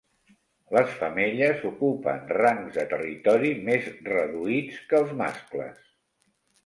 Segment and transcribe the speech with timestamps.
[0.75, 5.85] Les femelles ocupen rangs de territori més reduïts que els mascles.